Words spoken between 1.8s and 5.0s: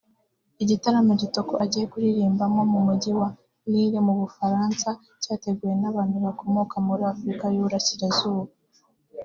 kuririmbamo mu Mujyi wa Lille mu Bufaransa